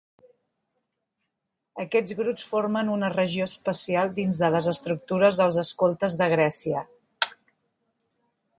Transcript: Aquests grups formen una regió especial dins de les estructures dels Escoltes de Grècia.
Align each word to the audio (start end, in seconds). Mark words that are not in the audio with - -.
Aquests 1.83 2.15
grups 2.21 2.45
formen 2.53 2.89
una 2.95 3.11
regió 3.15 3.47
especial 3.51 4.11
dins 4.21 4.39
de 4.45 4.49
les 4.55 4.69
estructures 4.73 5.43
dels 5.43 5.61
Escoltes 5.65 6.17
de 6.23 6.29
Grècia. 6.35 6.83